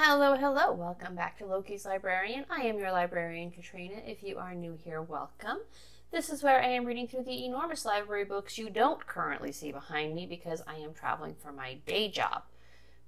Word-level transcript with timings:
Hello, 0.00 0.36
hello. 0.36 0.70
Welcome 0.70 1.16
back 1.16 1.36
to 1.38 1.44
Loki's 1.44 1.84
Librarian. 1.84 2.44
I 2.48 2.60
am 2.60 2.78
your 2.78 2.92
librarian, 2.92 3.50
Katrina. 3.50 3.96
If 4.06 4.22
you 4.22 4.38
are 4.38 4.54
new 4.54 4.78
here, 4.84 5.02
welcome. 5.02 5.58
This 6.12 6.30
is 6.30 6.40
where 6.40 6.62
I 6.62 6.68
am 6.68 6.84
reading 6.84 7.08
through 7.08 7.24
the 7.24 7.44
enormous 7.44 7.84
library 7.84 8.24
books 8.24 8.58
you 8.58 8.70
don't 8.70 9.04
currently 9.08 9.50
see 9.50 9.72
behind 9.72 10.14
me 10.14 10.24
because 10.24 10.62
I 10.68 10.76
am 10.76 10.94
traveling 10.94 11.34
for 11.34 11.50
my 11.50 11.78
day 11.84 12.08
job. 12.08 12.44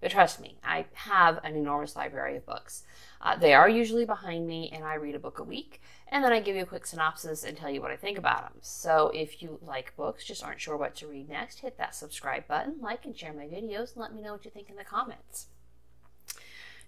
But 0.01 0.11
trust 0.11 0.41
me, 0.41 0.59
I 0.65 0.87
have 0.95 1.39
an 1.45 1.55
enormous 1.55 1.95
library 1.95 2.37
of 2.37 2.45
books. 2.45 2.83
Uh, 3.21 3.37
they 3.37 3.55
are 3.55 3.69
usually 3.69 4.05
behind 4.05 4.49
me, 4.49 4.69
and 4.73 4.83
I 4.83 4.95
read 4.95 5.15
a 5.15 5.21
book 5.21 5.39
a 5.39 5.45
week, 5.45 5.81
and 6.09 6.25
then 6.25 6.33
I 6.33 6.41
give 6.41 6.57
you 6.57 6.63
a 6.63 6.67
quick 6.67 6.87
synopsis 6.87 7.45
and 7.45 7.57
tell 7.57 7.71
you 7.71 7.81
what 7.81 7.93
I 7.93 7.97
think 7.97 8.19
about 8.19 8.43
them. 8.43 8.59
So 8.63 9.13
if 9.15 9.41
you 9.41 9.61
like 9.65 9.97
books, 9.97 10.25
just 10.25 10.43
aren't 10.43 10.61
sure 10.61 10.77
what 10.77 10.97
to 10.97 11.07
read 11.07 11.29
next, 11.29 11.61
hit 11.61 11.79
that 11.79 11.95
subscribe 11.95 12.49
button, 12.49 12.81
like 12.81 13.05
and 13.05 13.17
share 13.17 13.33
my 13.33 13.45
videos, 13.45 13.93
and 13.93 14.03
let 14.03 14.13
me 14.13 14.23
know 14.23 14.33
what 14.33 14.45
you 14.45 14.51
think 14.51 14.69
in 14.69 14.75
the 14.75 14.83
comments. 14.83 15.47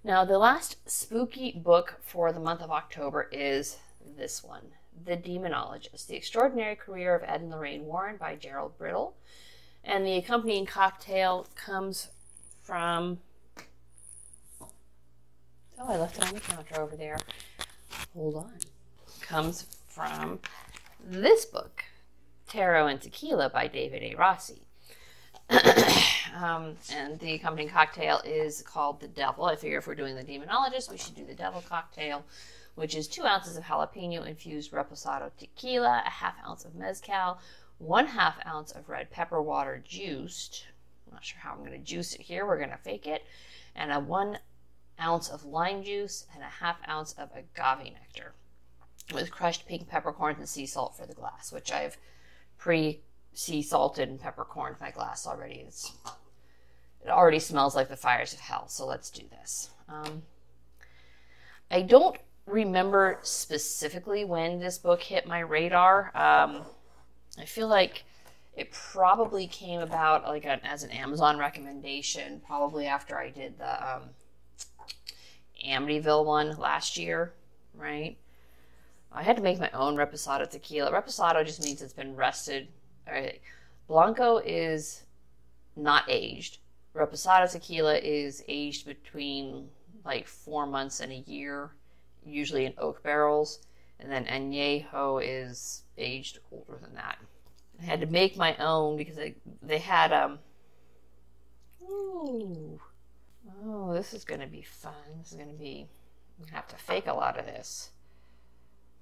Now, 0.04 0.24
the 0.24 0.38
last 0.38 0.78
spooky 0.90 1.52
book 1.52 2.00
for 2.02 2.32
the 2.32 2.40
month 2.40 2.60
of 2.60 2.72
October 2.72 3.28
is 3.30 3.76
this 4.16 4.42
one 4.42 4.72
The 5.04 5.16
Demonologist 5.16 6.08
The 6.08 6.16
Extraordinary 6.16 6.74
Career 6.74 7.14
of 7.14 7.22
Ed 7.22 7.40
and 7.40 7.50
Lorraine 7.50 7.86
Warren 7.86 8.16
by 8.16 8.34
Gerald 8.34 8.76
Brittle. 8.76 9.14
And 9.84 10.04
the 10.04 10.16
accompanying 10.16 10.66
cocktail 10.66 11.46
comes 11.54 12.08
from. 12.62 13.20
Oh, 15.78 15.88
I 15.88 15.96
left 15.96 16.18
it 16.18 16.26
on 16.26 16.34
the 16.34 16.40
counter 16.40 16.80
over 16.80 16.96
there. 16.96 17.18
Hold 18.14 18.36
on. 18.36 18.54
Comes 19.20 19.66
from 19.88 20.40
this 21.00 21.44
book, 21.44 21.84
Tarot 22.48 22.88
and 22.88 23.00
Tequila 23.00 23.50
by 23.50 23.68
David 23.68 24.02
A. 24.02 24.16
Rossi. 24.16 24.62
um, 26.34 26.76
and 26.92 27.18
the 27.18 27.34
accompanying 27.34 27.68
cocktail 27.68 28.20
is 28.24 28.62
called 28.62 29.00
the 29.00 29.08
Devil. 29.08 29.44
I 29.44 29.56
figure 29.56 29.78
if 29.78 29.86
we're 29.86 29.94
doing 29.94 30.16
the 30.16 30.24
Demonologist, 30.24 30.90
we 30.90 30.98
should 30.98 31.14
do 31.14 31.24
the 31.24 31.34
Devil 31.34 31.62
cocktail, 31.68 32.24
which 32.74 32.94
is 32.94 33.08
two 33.08 33.24
ounces 33.24 33.56
of 33.56 33.64
jalapeno 33.64 34.26
infused 34.26 34.72
reposado 34.72 35.30
tequila, 35.38 36.02
a 36.06 36.10
half 36.10 36.34
ounce 36.46 36.64
of 36.64 36.74
mezcal, 36.74 37.38
one 37.78 38.06
half 38.06 38.36
ounce 38.46 38.72
of 38.72 38.88
red 38.88 39.10
pepper 39.10 39.42
water 39.42 39.82
juiced, 39.86 40.66
I'm 41.06 41.14
not 41.14 41.24
sure 41.24 41.40
how 41.40 41.52
I'm 41.52 41.58
going 41.58 41.72
to 41.72 41.78
juice 41.78 42.14
it 42.14 42.20
here. 42.20 42.46
We're 42.46 42.58
going 42.58 42.70
to 42.70 42.76
fake 42.76 43.06
it. 43.06 43.24
And 43.74 43.92
a 43.92 44.00
one 44.00 44.38
ounce 45.00 45.28
of 45.28 45.44
lime 45.44 45.82
juice 45.82 46.26
and 46.34 46.42
a 46.42 46.46
half 46.46 46.76
ounce 46.88 47.12
of 47.14 47.30
agave 47.34 47.92
nectar 47.92 48.34
with 49.12 49.30
crushed 49.30 49.66
pink 49.66 49.88
peppercorns 49.88 50.38
and 50.38 50.48
sea 50.48 50.66
salt 50.66 50.96
for 50.96 51.06
the 51.06 51.14
glass, 51.14 51.52
which 51.52 51.72
I've 51.72 51.98
pre 52.56 53.02
sea 53.34 53.62
salted 53.62 54.08
and 54.08 54.20
peppercorned 54.20 54.76
my 54.80 54.90
glass 54.90 55.26
already. 55.26 55.64
It's, 55.66 55.92
it 57.04 57.10
already 57.10 57.38
smells 57.38 57.74
like 57.74 57.88
the 57.88 57.96
fires 57.96 58.32
of 58.32 58.40
hell, 58.40 58.68
so 58.68 58.86
let's 58.86 59.10
do 59.10 59.22
this. 59.30 59.70
Um, 59.88 60.22
I 61.70 61.82
don't 61.82 62.16
remember 62.46 63.18
specifically 63.22 64.24
when 64.24 64.60
this 64.60 64.78
book 64.78 65.02
hit 65.02 65.26
my 65.26 65.40
radar. 65.40 66.06
Um, 66.14 66.62
I 67.38 67.44
feel 67.44 67.68
like 67.68 68.04
it 68.56 68.70
probably 68.70 69.46
came 69.46 69.80
about 69.80 70.24
like 70.24 70.44
an, 70.44 70.60
as 70.62 70.82
an 70.82 70.90
Amazon 70.90 71.38
recommendation, 71.38 72.40
probably 72.46 72.86
after 72.86 73.18
I 73.18 73.30
did 73.30 73.58
the 73.58 73.94
um, 73.94 74.02
Amityville 75.66 76.24
one 76.24 76.56
last 76.58 76.98
year, 76.98 77.32
right? 77.74 78.16
I 79.10 79.22
had 79.22 79.36
to 79.36 79.42
make 79.42 79.58
my 79.58 79.70
own 79.70 79.96
reposado 79.96 80.48
tequila. 80.48 80.90
Reposado 80.90 81.44
just 81.44 81.62
means 81.62 81.82
it's 81.82 81.92
been 81.92 82.16
rested. 82.16 82.68
Right. 83.06 83.40
Blanco 83.88 84.38
is 84.38 85.02
not 85.76 86.04
aged. 86.08 86.58
Reposado 86.94 87.50
tequila 87.50 87.96
is 87.96 88.44
aged 88.48 88.86
between 88.86 89.68
like 90.04 90.26
four 90.26 90.66
months 90.66 91.00
and 91.00 91.12
a 91.12 91.16
year, 91.16 91.70
usually 92.24 92.66
in 92.66 92.74
oak 92.78 93.02
barrels. 93.02 93.60
And 93.98 94.10
then 94.10 94.26
añejo 94.26 95.22
is 95.24 95.84
aged 95.96 96.40
older 96.50 96.78
than 96.80 96.94
that. 96.94 97.18
I 97.80 97.84
had 97.84 98.00
to 98.00 98.06
make 98.06 98.36
my 98.36 98.56
own 98.56 98.96
because 98.96 99.16
they, 99.16 99.36
they 99.62 99.78
had 99.78 100.12
um 100.12 100.38
ooh 101.82 102.80
oh 103.64 103.92
this 103.92 104.12
is 104.12 104.24
gonna 104.24 104.46
be 104.46 104.62
fun. 104.62 104.92
This 105.18 105.32
is 105.32 105.38
gonna 105.38 105.52
be 105.52 105.88
I'm 106.38 106.44
gonna 106.44 106.56
have 106.56 106.68
to 106.68 106.76
fake 106.76 107.06
a 107.06 107.14
lot 107.14 107.38
of 107.38 107.46
this. 107.46 107.90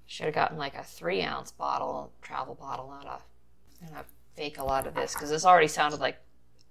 Should 0.05 0.25
have 0.25 0.35
gotten 0.35 0.57
like 0.57 0.75
a 0.75 0.83
three 0.83 1.21
ounce 1.21 1.51
bottle, 1.51 2.11
travel 2.21 2.55
bottle, 2.55 2.89
not 2.89 3.05
a 3.05 3.85
and 3.85 3.95
I 3.95 4.03
fake 4.35 4.57
a 4.57 4.63
lot 4.63 4.87
of 4.87 4.93
this 4.93 5.13
because 5.13 5.29
this 5.29 5.45
already 5.45 5.67
sounded 5.67 5.99
like 5.99 6.17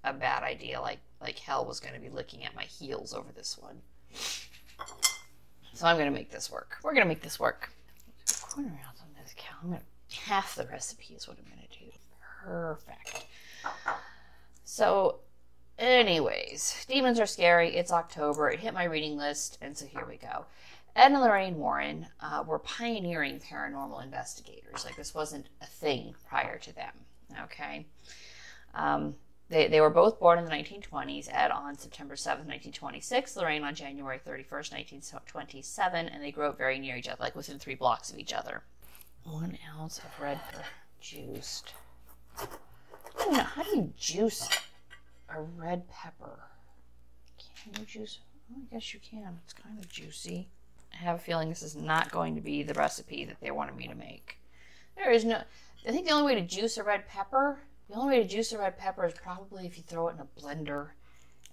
a 0.04 0.12
bad 0.12 0.42
idea. 0.42 0.80
Like 0.80 0.98
like 1.20 1.38
hell 1.38 1.64
was 1.64 1.80
gonna 1.80 2.00
be 2.00 2.08
looking 2.08 2.44
at 2.44 2.54
my 2.54 2.64
heels 2.64 3.12
over 3.14 3.32
this 3.32 3.58
one. 3.58 3.80
So 5.74 5.86
I'm 5.86 5.98
gonna 5.98 6.10
make 6.10 6.30
this 6.30 6.50
work. 6.50 6.76
We're 6.82 6.94
gonna 6.94 7.06
make 7.06 7.22
this 7.22 7.38
work. 7.38 7.70
Quarter 8.42 8.80
ounce 8.86 9.00
on 9.00 9.08
this 9.22 9.34
cow. 9.36 9.56
I'm 9.62 9.70
gonna 9.70 9.82
half 10.12 10.54
the 10.54 10.66
recipe 10.66 11.14
is 11.14 11.28
what 11.28 11.38
I'm 11.38 11.44
gonna 11.44 11.68
do. 11.70 11.90
Perfect. 12.44 13.26
So, 14.64 15.20
anyways, 15.78 16.86
demons 16.88 17.20
are 17.20 17.26
scary. 17.26 17.76
It's 17.76 17.92
October. 17.92 18.50
It 18.50 18.60
hit 18.60 18.74
my 18.74 18.84
reading 18.84 19.16
list, 19.16 19.58
and 19.60 19.76
so 19.76 19.86
here 19.86 20.06
we 20.08 20.16
go. 20.16 20.46
Ed 20.96 21.12
and 21.12 21.20
Lorraine 21.20 21.56
Warren 21.58 22.06
uh, 22.20 22.42
were 22.46 22.58
pioneering 22.58 23.40
paranormal 23.40 24.02
investigators. 24.02 24.84
Like, 24.84 24.96
this 24.96 25.14
wasn't 25.14 25.48
a 25.60 25.66
thing 25.66 26.14
prior 26.28 26.58
to 26.58 26.74
them. 26.74 26.92
Okay. 27.44 27.86
Um, 28.74 29.14
they, 29.50 29.68
they 29.68 29.80
were 29.80 29.90
both 29.90 30.18
born 30.18 30.38
in 30.38 30.46
the 30.46 30.50
1920s, 30.50 31.28
Ed 31.30 31.50
on 31.50 31.76
September 31.76 32.14
7th, 32.14 32.46
1926, 32.46 33.36
Lorraine 33.36 33.64
on 33.64 33.74
January 33.74 34.18
31st, 34.18 34.72
1927, 34.72 36.08
and 36.08 36.22
they 36.22 36.30
grew 36.30 36.46
up 36.46 36.56
very 36.56 36.78
near 36.78 36.96
each 36.96 37.08
other, 37.08 37.20
like 37.20 37.36
within 37.36 37.58
three 37.58 37.74
blocks 37.74 38.10
of 38.10 38.18
each 38.18 38.32
other. 38.32 38.62
One 39.24 39.58
ounce 39.76 39.98
of 39.98 40.18
red 40.18 40.40
pepper 40.50 40.64
juiced 41.00 41.74
know, 43.32 43.42
how 43.42 43.62
do 43.62 43.70
you 43.70 43.92
juice 43.96 44.48
a 45.28 45.40
red 45.40 45.88
pepper? 45.88 46.40
Can 47.62 47.80
you 47.80 47.86
juice? 47.86 48.18
Well, 48.48 48.62
I 48.70 48.74
guess 48.74 48.92
you 48.92 49.00
can. 49.00 49.38
It's 49.44 49.52
kind 49.52 49.78
of 49.78 49.88
juicy. 49.88 50.48
I 50.92 50.96
have 50.96 51.16
a 51.16 51.20
feeling 51.20 51.48
this 51.48 51.62
is 51.62 51.76
not 51.76 52.10
going 52.10 52.34
to 52.34 52.40
be 52.40 52.62
the 52.62 52.74
recipe 52.74 53.24
that 53.24 53.40
they 53.40 53.50
wanted 53.50 53.76
me 53.76 53.86
to 53.88 53.94
make. 53.94 54.38
There 54.96 55.10
is 55.10 55.24
no. 55.24 55.42
I 55.86 55.92
think 55.92 56.06
the 56.06 56.12
only 56.12 56.34
way 56.34 56.40
to 56.40 56.46
juice 56.46 56.76
a 56.76 56.82
red 56.82 57.08
pepper, 57.08 57.60
the 57.90 57.96
only 57.96 58.16
way 58.16 58.22
to 58.22 58.28
juice 58.28 58.52
a 58.52 58.58
red 58.58 58.78
pepper 58.78 59.04
is 59.04 59.14
probably 59.14 59.66
if 59.66 59.76
you 59.76 59.82
throw 59.82 60.08
it 60.08 60.14
in 60.14 60.20
a 60.20 60.40
blender 60.40 60.90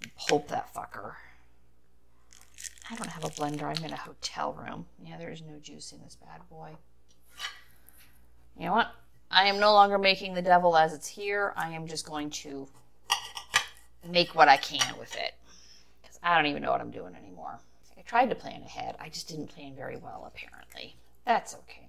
and 0.01 0.15
pulp 0.15 0.47
that 0.49 0.73
fucker. 0.73 1.13
I 2.89 2.95
don't 2.95 3.09
have 3.09 3.25
a 3.25 3.29
blender. 3.29 3.63
I'm 3.63 3.83
in 3.83 3.91
a 3.91 3.97
hotel 3.97 4.53
room. 4.53 4.85
Yeah, 5.03 5.17
there 5.17 5.31
is 5.31 5.41
no 5.41 5.57
juice 5.59 5.91
in 5.91 6.01
this 6.03 6.15
bad 6.15 6.47
boy. 6.49 6.69
You 8.57 8.67
know 8.67 8.73
what? 8.73 8.91
I 9.29 9.47
am 9.47 9.59
no 9.59 9.73
longer 9.73 9.97
making 9.97 10.35
the 10.35 10.41
devil 10.41 10.77
as 10.77 10.93
it's 10.93 11.07
here. 11.07 11.53
I 11.57 11.71
am 11.71 11.87
just 11.87 12.05
going 12.05 12.29
to 12.29 12.67
make 14.07 14.35
what 14.35 14.47
I 14.47 14.57
can 14.57 14.97
with 14.99 15.15
it. 15.15 15.33
Because 16.01 16.19
I 16.23 16.35
don't 16.35 16.45
even 16.45 16.61
know 16.61 16.71
what 16.71 16.81
I'm 16.81 16.91
doing 16.91 17.15
anymore. 17.15 17.59
I 17.97 18.01
tried 18.01 18.29
to 18.29 18.35
plan 18.35 18.61
ahead. 18.61 18.95
I 18.99 19.09
just 19.09 19.27
didn't 19.27 19.47
plan 19.47 19.75
very 19.75 19.97
well, 19.97 20.31
apparently. 20.33 20.95
That's 21.25 21.55
okay. 21.55 21.86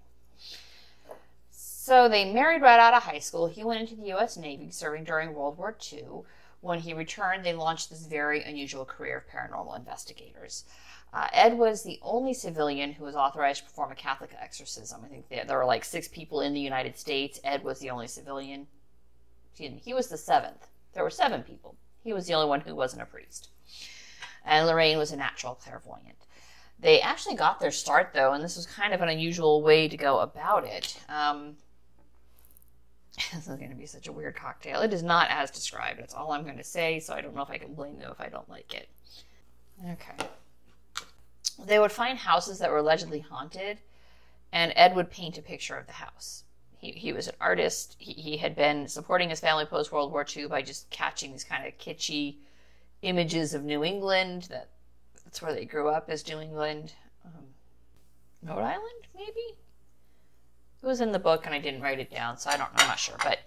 So 1.88 2.06
they 2.06 2.30
married 2.30 2.60
right 2.60 2.78
out 2.78 2.92
of 2.92 3.04
high 3.04 3.18
school. 3.18 3.46
He 3.46 3.64
went 3.64 3.80
into 3.80 3.94
the 3.94 4.08
U.S. 4.08 4.36
Navy, 4.36 4.70
serving 4.70 5.04
during 5.04 5.32
World 5.32 5.56
War 5.56 5.74
II. 5.90 6.20
When 6.60 6.80
he 6.80 6.92
returned, 6.92 7.46
they 7.46 7.54
launched 7.54 7.88
this 7.88 8.04
very 8.04 8.42
unusual 8.42 8.84
career 8.84 9.24
of 9.24 9.34
paranormal 9.34 9.74
investigators. 9.74 10.64
Uh, 11.14 11.28
Ed 11.32 11.56
was 11.56 11.82
the 11.82 11.98
only 12.02 12.34
civilian 12.34 12.92
who 12.92 13.04
was 13.04 13.16
authorized 13.16 13.60
to 13.60 13.64
perform 13.64 13.90
a 13.90 13.94
Catholic 13.94 14.32
exorcism. 14.38 15.00
I 15.02 15.08
think 15.08 15.30
there, 15.30 15.46
there 15.46 15.56
were 15.56 15.64
like 15.64 15.82
six 15.82 16.08
people 16.08 16.42
in 16.42 16.52
the 16.52 16.60
United 16.60 16.98
States. 16.98 17.40
Ed 17.42 17.64
was 17.64 17.78
the 17.78 17.88
only 17.88 18.06
civilian. 18.06 18.66
He 19.54 19.94
was 19.94 20.08
the 20.08 20.18
seventh. 20.18 20.66
There 20.92 21.04
were 21.04 21.08
seven 21.08 21.42
people. 21.42 21.74
He 22.04 22.12
was 22.12 22.26
the 22.26 22.34
only 22.34 22.50
one 22.50 22.60
who 22.60 22.74
wasn't 22.74 23.00
a 23.00 23.06
priest. 23.06 23.48
And 24.44 24.66
Lorraine 24.66 24.98
was 24.98 25.12
a 25.12 25.16
natural 25.16 25.54
clairvoyant. 25.54 26.26
They 26.78 27.00
actually 27.00 27.36
got 27.36 27.60
their 27.60 27.70
start, 27.70 28.10
though, 28.12 28.34
and 28.34 28.44
this 28.44 28.56
was 28.56 28.66
kind 28.66 28.92
of 28.92 29.00
an 29.00 29.08
unusual 29.08 29.62
way 29.62 29.88
to 29.88 29.96
go 29.96 30.18
about 30.18 30.66
it. 30.66 31.00
Um, 31.08 31.56
this 33.32 33.48
is 33.48 33.56
going 33.56 33.70
to 33.70 33.76
be 33.76 33.86
such 33.86 34.08
a 34.08 34.12
weird 34.12 34.36
cocktail. 34.36 34.80
It 34.80 34.92
is 34.92 35.02
not 35.02 35.28
as 35.30 35.50
described. 35.50 36.00
That's 36.00 36.14
all 36.14 36.32
I'm 36.32 36.44
going 36.44 36.58
to 36.58 36.64
say, 36.64 37.00
so 37.00 37.14
I 37.14 37.20
don't 37.20 37.34
know 37.34 37.42
if 37.42 37.50
I 37.50 37.58
can 37.58 37.74
blame 37.74 37.98
them 37.98 38.10
if 38.10 38.20
I 38.20 38.28
don't 38.28 38.48
like 38.48 38.74
it. 38.74 38.88
Okay 39.92 40.28
they 41.58 41.78
would 41.78 41.92
find 41.92 42.18
houses 42.18 42.58
that 42.58 42.70
were 42.70 42.78
allegedly 42.78 43.20
haunted, 43.20 43.78
and 44.52 44.72
Ed 44.76 44.94
would 44.94 45.10
paint 45.10 45.38
a 45.38 45.42
picture 45.42 45.76
of 45.76 45.86
the 45.86 45.92
house. 45.92 46.44
He, 46.78 46.92
he 46.92 47.12
was 47.12 47.26
an 47.26 47.34
artist. 47.40 47.96
He, 47.98 48.12
he 48.12 48.36
had 48.36 48.54
been 48.54 48.86
supporting 48.86 49.30
his 49.30 49.40
family 49.40 49.64
post 49.64 49.90
World 49.90 50.12
War 50.12 50.24
II 50.24 50.46
by 50.46 50.62
just 50.62 50.88
catching 50.90 51.32
these 51.32 51.44
kind 51.44 51.66
of 51.66 51.76
kitschy 51.78 52.36
images 53.02 53.54
of 53.54 53.64
New 53.64 53.82
England. 53.82 54.44
That 54.44 54.68
that's 55.24 55.42
where 55.42 55.52
they 55.52 55.64
grew 55.64 55.88
up 55.88 56.08
as 56.08 56.26
New 56.28 56.40
England. 56.40 56.92
Um, 57.24 57.44
Rhode 58.42 58.62
Island, 58.62 59.08
maybe. 59.14 59.56
It 60.82 60.86
was 60.86 61.00
in 61.00 61.12
the 61.12 61.18
book, 61.18 61.44
and 61.44 61.54
I 61.54 61.58
didn't 61.58 61.82
write 61.82 61.98
it 61.98 62.10
down, 62.10 62.38
so 62.38 62.50
I 62.50 62.56
don't. 62.56 62.70
I'm 62.76 62.86
not 62.86 62.98
sure. 62.98 63.16
But 63.22 63.40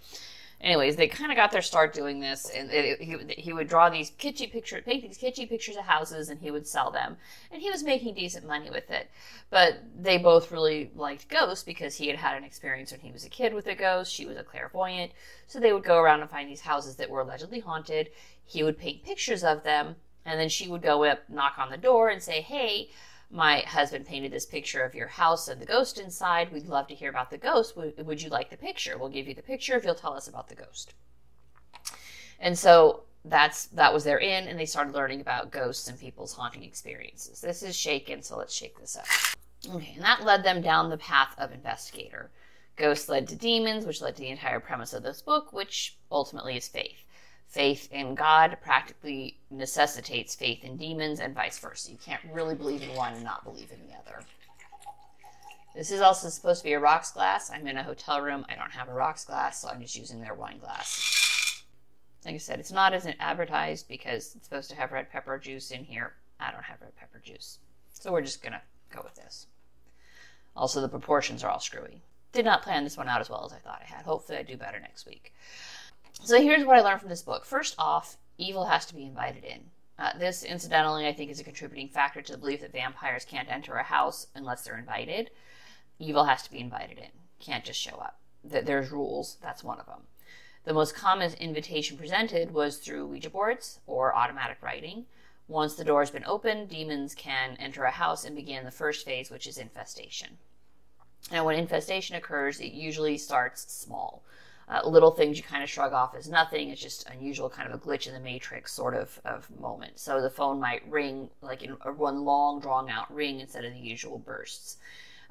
anyways, 0.59 0.95
they 0.95 1.07
kind 1.07 1.31
of 1.31 1.37
got 1.37 1.51
their 1.51 1.61
start 1.61 1.93
doing 1.93 2.19
this, 2.19 2.49
and 2.49 2.69
it, 2.71 3.01
he 3.01 3.17
he 3.41 3.53
would 3.53 3.67
draw 3.69 3.89
these 3.89 4.11
kitschy 4.11 4.51
pictures, 4.51 4.83
paint 4.85 5.01
these 5.03 5.17
kitschy 5.17 5.47
pictures 5.47 5.77
of 5.77 5.85
houses, 5.85 6.29
and 6.29 6.39
he 6.39 6.51
would 6.51 6.67
sell 6.67 6.91
them, 6.91 7.17
and 7.51 7.61
he 7.61 7.69
was 7.69 7.83
making 7.83 8.15
decent 8.15 8.45
money 8.45 8.69
with 8.69 8.91
it. 8.91 9.09
But 9.49 9.81
they 9.97 10.17
both 10.17 10.51
really 10.51 10.91
liked 10.95 11.29
ghosts 11.29 11.63
because 11.63 11.95
he 11.95 12.07
had 12.07 12.17
had 12.17 12.35
an 12.35 12.43
experience 12.43 12.91
when 12.91 13.01
he 13.01 13.11
was 13.11 13.25
a 13.25 13.29
kid 13.29 13.53
with 13.53 13.67
a 13.67 13.75
ghost. 13.75 14.13
She 14.13 14.25
was 14.25 14.37
a 14.37 14.43
clairvoyant, 14.43 15.11
so 15.47 15.59
they 15.59 15.73
would 15.73 15.83
go 15.83 15.99
around 15.99 16.21
and 16.21 16.29
find 16.29 16.49
these 16.49 16.61
houses 16.61 16.97
that 16.97 17.09
were 17.09 17.21
allegedly 17.21 17.61
haunted. 17.61 18.09
He 18.43 18.63
would 18.63 18.77
paint 18.77 19.03
pictures 19.03 19.43
of 19.43 19.63
them, 19.63 19.95
and 20.25 20.39
then 20.39 20.49
she 20.49 20.67
would 20.67 20.81
go 20.81 21.05
up, 21.05 21.29
knock 21.29 21.57
on 21.57 21.71
the 21.71 21.77
door, 21.77 22.09
and 22.09 22.21
say, 22.21 22.41
"Hey." 22.41 22.89
My 23.31 23.59
husband 23.61 24.05
painted 24.05 24.31
this 24.31 24.45
picture 24.45 24.83
of 24.83 24.93
your 24.93 25.07
house 25.07 25.47
and 25.47 25.61
the 25.61 25.65
ghost 25.65 25.99
inside. 25.99 26.51
We'd 26.51 26.67
love 26.67 26.87
to 26.87 26.95
hear 26.95 27.09
about 27.09 27.29
the 27.29 27.37
ghost. 27.37 27.77
Would, 27.77 28.05
would 28.05 28.21
you 28.21 28.29
like 28.29 28.49
the 28.49 28.57
picture? 28.57 28.97
We'll 28.97 29.09
give 29.09 29.27
you 29.27 29.33
the 29.33 29.41
picture 29.41 29.75
if 29.75 29.85
you'll 29.85 29.95
tell 29.95 30.13
us 30.13 30.27
about 30.27 30.49
the 30.49 30.55
ghost. 30.55 30.93
And 32.39 32.57
so 32.57 33.03
that's 33.23 33.67
that 33.67 33.93
was 33.93 34.03
their 34.03 34.17
in, 34.17 34.47
and 34.47 34.59
they 34.59 34.65
started 34.65 34.93
learning 34.93 35.21
about 35.21 35.51
ghosts 35.51 35.87
and 35.87 35.99
people's 35.99 36.33
haunting 36.33 36.63
experiences. 36.63 37.39
This 37.39 37.63
is 37.63 37.75
shaken, 37.75 38.21
so 38.21 38.37
let's 38.37 38.53
shake 38.53 38.79
this 38.79 38.97
up. 38.97 39.05
Okay, 39.73 39.93
and 39.95 40.03
that 40.03 40.23
led 40.23 40.43
them 40.43 40.61
down 40.61 40.89
the 40.89 40.97
path 40.97 41.35
of 41.37 41.51
investigator. 41.51 42.31
Ghosts 42.75 43.07
led 43.07 43.27
to 43.27 43.35
demons, 43.35 43.85
which 43.85 44.01
led 44.01 44.15
to 44.15 44.21
the 44.23 44.29
entire 44.29 44.59
premise 44.59 44.93
of 44.93 45.03
this 45.03 45.21
book, 45.21 45.53
which 45.53 45.97
ultimately 46.11 46.57
is 46.57 46.67
faith 46.67 47.03
faith 47.51 47.89
in 47.91 48.15
God 48.15 48.57
practically 48.63 49.37
necessitates 49.49 50.33
faith 50.33 50.63
in 50.63 50.77
demons 50.77 51.19
and 51.19 51.35
vice 51.35 51.59
versa. 51.59 51.91
You 51.91 51.97
can't 51.97 52.21
really 52.31 52.55
believe 52.55 52.81
in 52.81 52.95
one 52.95 53.13
and 53.13 53.23
not 53.25 53.43
believe 53.43 53.71
in 53.71 53.87
the 53.87 53.93
other. 53.93 54.25
This 55.75 55.91
is 55.91 55.99
also 55.99 56.29
supposed 56.29 56.61
to 56.61 56.63
be 56.63 56.73
a 56.73 56.79
rocks 56.79 57.11
glass. 57.11 57.51
I'm 57.51 57.67
in 57.67 57.77
a 57.77 57.83
hotel 57.83 58.21
room. 58.21 58.45
I 58.49 58.55
don't 58.55 58.71
have 58.71 58.87
a 58.87 58.93
rocks 58.93 59.25
glass, 59.25 59.61
so 59.61 59.67
I'm 59.67 59.81
just 59.81 59.97
using 59.97 60.21
their 60.21 60.33
wine 60.33 60.59
glass. 60.59 61.63
Like 62.25 62.35
I 62.35 62.37
said, 62.37 62.59
it's 62.59 62.71
not 62.71 62.93
as 62.93 63.07
advertised 63.19 63.87
because 63.89 64.33
it's 64.35 64.45
supposed 64.45 64.69
to 64.69 64.75
have 64.77 64.93
red 64.93 65.09
pepper 65.09 65.37
juice 65.37 65.71
in 65.71 65.83
here. 65.83 66.13
I 66.39 66.51
don't 66.51 66.63
have 66.63 66.81
red 66.81 66.95
pepper 66.95 67.21
juice. 67.23 67.59
So 67.91 68.13
we're 68.13 68.21
just 68.21 68.41
going 68.41 68.53
to 68.53 68.61
go 68.95 69.01
with 69.03 69.15
this. 69.15 69.47
Also, 70.55 70.79
the 70.79 70.89
proportions 70.89 71.43
are 71.43 71.49
all 71.49 71.59
screwy. 71.59 72.01
Did 72.31 72.45
not 72.45 72.63
plan 72.63 72.85
this 72.85 72.97
one 72.97 73.09
out 73.09 73.19
as 73.21 73.29
well 73.29 73.45
as 73.45 73.51
I 73.51 73.57
thought 73.57 73.81
I 73.81 73.93
had. 73.93 74.05
Hopefully, 74.05 74.37
I 74.37 74.43
do 74.43 74.55
better 74.55 74.79
next 74.79 75.05
week. 75.05 75.33
So 76.23 76.39
here's 76.39 76.63
what 76.65 76.77
I 76.77 76.81
learned 76.81 77.01
from 77.01 77.09
this 77.09 77.23
book. 77.23 77.45
First 77.45 77.73
off, 77.79 78.17
evil 78.37 78.65
has 78.65 78.85
to 78.85 78.95
be 78.95 79.05
invited 79.05 79.43
in. 79.43 79.71
Uh, 79.97 80.17
this, 80.17 80.43
incidentally, 80.43 81.07
I 81.07 81.13
think 81.13 81.31
is 81.31 81.39
a 81.39 81.43
contributing 81.43 81.89
factor 81.89 82.21
to 82.21 82.31
the 82.31 82.37
belief 82.37 82.61
that 82.61 82.71
vampires 82.71 83.25
can't 83.25 83.51
enter 83.51 83.75
a 83.75 83.83
house 83.83 84.27
unless 84.35 84.63
they're 84.63 84.77
invited. 84.77 85.31
Evil 85.97 86.25
has 86.25 86.43
to 86.43 86.51
be 86.51 86.59
invited 86.59 86.99
in, 86.99 87.09
can't 87.39 87.65
just 87.65 87.79
show 87.79 87.95
up. 87.95 88.19
There's 88.43 88.91
rules, 88.91 89.37
that's 89.41 89.63
one 89.63 89.79
of 89.79 89.87
them. 89.87 90.01
The 90.63 90.73
most 90.73 90.95
common 90.95 91.33
invitation 91.33 91.97
presented 91.97 92.53
was 92.53 92.77
through 92.77 93.07
Ouija 93.07 93.31
boards 93.31 93.79
or 93.87 94.15
automatic 94.15 94.57
writing. 94.61 95.05
Once 95.47 95.73
the 95.73 95.83
door 95.83 96.01
has 96.01 96.11
been 96.11 96.25
opened, 96.25 96.69
demons 96.69 97.15
can 97.15 97.57
enter 97.59 97.83
a 97.83 97.91
house 97.91 98.25
and 98.25 98.35
begin 98.35 98.63
the 98.63 98.71
first 98.71 99.05
phase, 99.05 99.31
which 99.31 99.47
is 99.47 99.57
infestation. 99.57 100.37
Now, 101.31 101.45
when 101.45 101.57
infestation 101.57 102.15
occurs, 102.15 102.59
it 102.59 102.73
usually 102.73 103.17
starts 103.17 103.71
small 103.73 104.23
uh, 104.71 104.87
little 104.87 105.11
things 105.11 105.37
you 105.37 105.43
kind 105.43 105.63
of 105.63 105.69
shrug 105.69 105.91
off 105.91 106.15
as 106.15 106.29
nothing. 106.29 106.69
It's 106.69 106.81
just 106.81 107.09
unusual, 107.09 107.49
kind 107.49 107.71
of 107.71 107.75
a 107.75 107.83
glitch 107.85 108.07
in 108.07 108.13
the 108.13 108.19
matrix 108.21 108.71
sort 108.71 108.95
of, 108.95 109.19
of 109.25 109.49
moment. 109.59 109.99
So 109.99 110.21
the 110.21 110.29
phone 110.29 110.61
might 110.61 110.89
ring 110.89 111.29
like 111.41 111.61
in 111.61 111.71
one 111.71 112.23
long, 112.23 112.61
drawn 112.61 112.89
out 112.89 113.13
ring 113.13 113.41
instead 113.41 113.65
of 113.65 113.73
the 113.73 113.79
usual 113.79 114.17
bursts. 114.17 114.77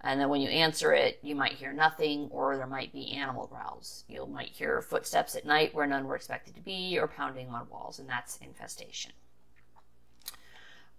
And 0.02 0.20
then 0.20 0.28
when 0.28 0.40
you 0.40 0.48
answer 0.48 0.92
it, 0.92 1.18
you 1.22 1.34
might 1.34 1.52
hear 1.52 1.72
nothing, 1.72 2.28
or 2.30 2.56
there 2.56 2.66
might 2.66 2.92
be 2.92 3.12
animal 3.12 3.46
growls. 3.46 4.04
You 4.08 4.26
might 4.26 4.48
hear 4.48 4.80
footsteps 4.80 5.36
at 5.36 5.44
night 5.44 5.74
where 5.74 5.86
none 5.86 6.06
were 6.06 6.16
expected 6.16 6.54
to 6.54 6.62
be, 6.62 6.98
or 6.98 7.06
pounding 7.06 7.48
on 7.48 7.68
walls, 7.68 7.98
and 7.98 8.08
that's 8.08 8.38
infestation. 8.38 9.12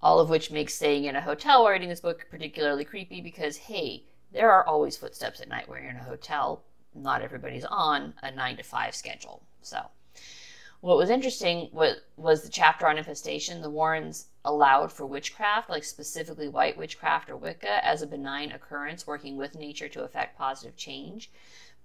All 0.01 0.19
of 0.19 0.29
which 0.29 0.51
makes 0.51 0.75
staying 0.75 1.05
in 1.05 1.15
a 1.15 1.21
hotel 1.21 1.63
or 1.63 1.71
reading 1.71 1.89
this 1.89 1.99
book 1.99 2.27
particularly 2.29 2.85
creepy 2.85 3.21
because, 3.21 3.57
hey, 3.57 4.03
there 4.31 4.51
are 4.51 4.65
always 4.65 4.97
footsteps 4.97 5.41
at 5.41 5.49
night 5.49 5.67
when 5.67 5.81
you're 5.81 5.91
in 5.91 5.97
a 5.97 6.03
hotel 6.03 6.63
not 6.95 7.21
everybody's 7.21 7.65
on 7.65 8.13
a 8.21 8.31
nine 8.31 8.57
to 8.57 8.63
five 8.63 8.95
schedule. 8.95 9.41
So, 9.61 9.85
what 10.81 10.97
was 10.97 11.11
interesting 11.11 11.69
was, 11.71 11.97
was 12.17 12.41
the 12.41 12.49
chapter 12.49 12.88
on 12.88 12.97
infestation. 12.97 13.61
The 13.61 13.69
Warrens 13.69 14.27
allowed 14.43 14.91
for 14.91 15.05
witchcraft, 15.05 15.69
like 15.69 15.83
specifically 15.83 16.49
white 16.49 16.77
witchcraft 16.77 17.29
or 17.29 17.38
Wicca, 17.38 17.85
as 17.85 18.01
a 18.01 18.07
benign 18.07 18.51
occurrence 18.51 19.05
working 19.05 19.38
with 19.38 19.55
nature 19.55 19.88
to 19.89 20.03
affect 20.03 20.38
positive 20.38 20.75
change. 20.75 21.29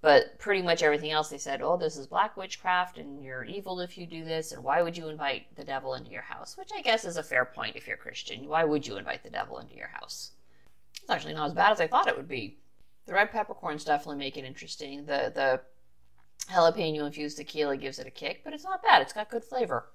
But 0.00 0.38
pretty 0.38 0.62
much 0.62 0.82
everything 0.82 1.10
else 1.10 1.28
they 1.28 1.38
said, 1.38 1.62
oh, 1.62 1.76
this 1.76 1.96
is 1.96 2.06
black 2.06 2.36
witchcraft 2.36 2.96
and 2.96 3.22
you're 3.22 3.44
evil 3.44 3.80
if 3.80 3.98
you 3.98 4.06
do 4.06 4.24
this, 4.24 4.52
and 4.52 4.62
why 4.62 4.82
would 4.82 4.96
you 4.96 5.08
invite 5.08 5.54
the 5.56 5.64
devil 5.64 5.94
into 5.94 6.10
your 6.10 6.22
house? 6.22 6.56
Which 6.56 6.70
I 6.74 6.80
guess 6.80 7.04
is 7.04 7.16
a 7.16 7.22
fair 7.22 7.44
point 7.44 7.76
if 7.76 7.86
you're 7.86 7.96
Christian. 7.96 8.48
Why 8.48 8.64
would 8.64 8.86
you 8.86 8.96
invite 8.96 9.22
the 9.22 9.30
devil 9.30 9.58
into 9.58 9.74
your 9.74 9.88
house? 9.88 10.32
It's 11.00 11.10
actually 11.10 11.34
not 11.34 11.48
as 11.48 11.54
bad 11.54 11.72
as 11.72 11.80
I 11.80 11.86
thought 11.86 12.08
it 12.08 12.16
would 12.16 12.28
be. 12.28 12.56
The 13.06 13.14
red 13.14 13.30
peppercorns 13.30 13.84
definitely 13.84 14.18
make 14.18 14.36
it 14.36 14.44
interesting. 14.44 15.06
The 15.06 15.32
the 15.34 15.60
jalapeno 16.52 17.06
infused 17.06 17.36
tequila 17.36 17.76
gives 17.76 17.98
it 17.98 18.06
a 18.06 18.10
kick, 18.10 18.42
but 18.44 18.52
it's 18.52 18.64
not 18.64 18.82
bad. 18.82 19.02
It's 19.02 19.12
got 19.12 19.30
good 19.30 19.44
flavor. 19.44 19.86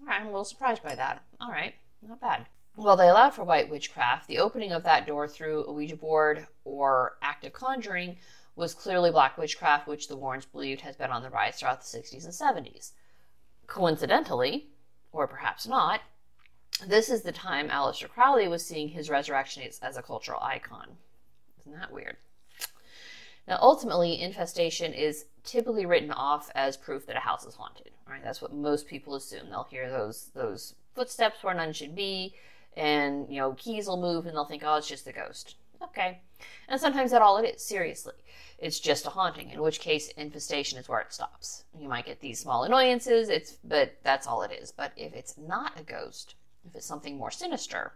All 0.00 0.06
right, 0.06 0.20
I'm 0.20 0.26
a 0.26 0.30
little 0.30 0.44
surprised 0.44 0.82
by 0.82 0.94
that. 0.94 1.24
All 1.40 1.50
right, 1.50 1.74
not 2.06 2.20
bad. 2.20 2.46
Well, 2.76 2.96
they 2.96 3.08
allowed 3.08 3.34
for 3.34 3.42
white 3.42 3.70
witchcraft. 3.70 4.28
The 4.28 4.38
opening 4.38 4.72
of 4.72 4.82
that 4.84 5.06
door 5.06 5.26
through 5.26 5.64
a 5.64 5.72
Ouija 5.72 5.96
board 5.96 6.46
or 6.64 7.16
active 7.22 7.52
conjuring 7.52 8.18
was 8.54 8.74
clearly 8.74 9.10
black 9.10 9.38
witchcraft, 9.38 9.88
which 9.88 10.08
the 10.08 10.16
Warrens 10.16 10.44
believed 10.44 10.82
has 10.82 10.96
been 10.96 11.10
on 11.10 11.22
the 11.22 11.30
rise 11.30 11.58
throughout 11.58 11.80
the 11.80 11.98
60s 11.98 12.24
and 12.24 12.66
70s. 12.66 12.92
Coincidentally, 13.66 14.68
or 15.10 15.26
perhaps 15.26 15.66
not, 15.66 16.02
this 16.86 17.08
is 17.08 17.22
the 17.22 17.32
time 17.32 17.70
Aleister 17.70 18.08
Crowley 18.08 18.46
was 18.46 18.64
seeing 18.64 18.88
his 18.88 19.08
resurrection 19.08 19.62
as 19.82 19.96
a 19.96 20.02
cultural 20.02 20.40
icon. 20.42 20.98
Isn't 21.60 21.78
that 21.78 21.92
weird? 21.92 22.18
Now, 23.48 23.58
ultimately, 23.60 24.20
infestation 24.20 24.92
is 24.92 25.26
typically 25.44 25.86
written 25.86 26.10
off 26.10 26.50
as 26.54 26.76
proof 26.76 27.06
that 27.06 27.16
a 27.16 27.20
house 27.20 27.46
is 27.46 27.54
haunted. 27.54 27.92
Right? 28.08 28.22
That's 28.22 28.42
what 28.42 28.52
most 28.52 28.86
people 28.88 29.14
assume. 29.14 29.50
They'll 29.50 29.68
hear 29.70 29.90
those 29.90 30.30
those 30.34 30.74
footsteps 30.94 31.42
where 31.42 31.54
none 31.54 31.72
should 31.72 31.94
be, 31.94 32.34
and 32.76 33.28
you 33.28 33.40
know 33.40 33.52
keys 33.52 33.86
will 33.86 34.00
move, 34.00 34.26
and 34.26 34.34
they'll 34.34 34.44
think, 34.44 34.62
"Oh, 34.64 34.76
it's 34.76 34.88
just 34.88 35.06
a 35.06 35.12
ghost." 35.12 35.56
Okay, 35.82 36.20
and 36.68 36.80
sometimes 36.80 37.10
that's 37.10 37.22
all 37.22 37.36
it 37.38 37.54
is. 37.54 37.62
Seriously, 37.62 38.14
it's 38.58 38.80
just 38.80 39.06
a 39.06 39.10
haunting. 39.10 39.50
In 39.50 39.60
which 39.60 39.80
case, 39.80 40.08
infestation 40.10 40.78
is 40.78 40.88
where 40.88 41.00
it 41.00 41.12
stops. 41.12 41.64
You 41.78 41.88
might 41.88 42.06
get 42.06 42.20
these 42.20 42.40
small 42.40 42.64
annoyances. 42.64 43.28
It's 43.28 43.58
but 43.62 43.96
that's 44.02 44.26
all 44.26 44.42
it 44.42 44.52
is. 44.52 44.72
But 44.72 44.92
if 44.96 45.14
it's 45.14 45.36
not 45.36 45.78
a 45.78 45.82
ghost, 45.82 46.34
if 46.66 46.74
it's 46.74 46.86
something 46.86 47.16
more 47.16 47.30
sinister, 47.30 47.92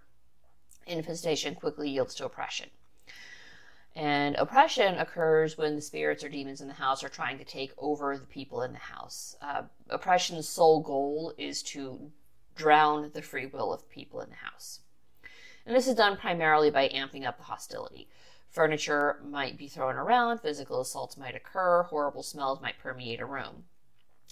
infestation 0.87 1.55
quickly 1.55 1.89
yields 1.91 2.15
to 2.17 2.27
oppression. 2.27 2.71
And 3.97 4.37
oppression 4.37 4.99
occurs 4.99 5.59
when 5.59 5.75
the 5.75 5.83
spirits 5.83 6.23
or 6.23 6.29
demons 6.29 6.61
in 6.61 6.69
the 6.69 6.75
house 6.75 7.03
are 7.03 7.09
trying 7.09 7.39
to 7.39 7.45
take 7.45 7.73
over 7.77 8.17
the 8.17 8.27
people 8.27 8.63
in 8.63 8.73
the 8.73 8.79
house. 8.79 9.37
Uh, 9.43 9.63
oppression's 9.89 10.49
sole 10.49 10.81
goal 10.81 11.35
is 11.37 11.63
to 11.65 12.13
drown 12.55 13.11
the 13.15 13.23
free 13.23 13.47
will 13.47 13.73
of 13.73 13.91
people 13.91 14.21
in 14.21 14.31
the 14.31 14.37
house. 14.37 14.81
And 15.67 15.75
this 15.75 15.89
is 15.89 15.95
done 15.95 16.17
primarily 16.17 16.71
by 16.71 16.89
amping 16.89 17.27
up 17.27 17.39
the 17.39 17.45
hostility. 17.45 18.09
Furniture 18.51 19.21
might 19.25 19.57
be 19.57 19.69
thrown 19.69 19.97
around, 19.97 20.39
physical 20.39 20.81
assaults 20.81 21.17
might 21.17 21.37
occur, 21.37 21.85
horrible 21.85 22.23
smells 22.23 22.61
might 22.61 22.79
permeate 22.79 23.21
a 23.21 23.27
room. 23.27 23.65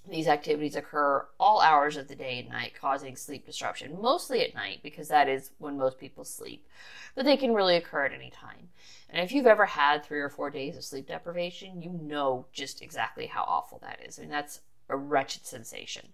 These 0.06 0.28
activities 0.28 0.76
occur 0.76 1.26
all 1.38 1.60
hours 1.60 1.96
of 1.96 2.08
the 2.08 2.14
day 2.14 2.38
and 2.38 2.48
night, 2.48 2.72
causing 2.78 3.16
sleep 3.16 3.44
disruption, 3.44 4.00
mostly 4.00 4.42
at 4.42 4.54
night 4.54 4.80
because 4.82 5.08
that 5.08 5.28
is 5.28 5.50
when 5.58 5.76
most 5.76 5.98
people 5.98 6.24
sleep. 6.24 6.66
But 7.14 7.24
they 7.24 7.36
can 7.36 7.52
really 7.52 7.76
occur 7.76 8.04
at 8.06 8.12
any 8.12 8.30
time. 8.30 8.68
And 9.10 9.22
if 9.22 9.32
you've 9.32 9.46
ever 9.46 9.66
had 9.66 10.04
three 10.04 10.20
or 10.20 10.28
four 10.28 10.50
days 10.50 10.76
of 10.76 10.84
sleep 10.84 11.08
deprivation, 11.08 11.82
you 11.82 11.90
know 11.90 12.46
just 12.52 12.80
exactly 12.80 13.26
how 13.26 13.42
awful 13.42 13.78
that 13.80 14.00
is. 14.06 14.18
I 14.18 14.22
mean, 14.22 14.30
that's 14.30 14.60
a 14.88 14.96
wretched 14.96 15.44
sensation. 15.44 16.08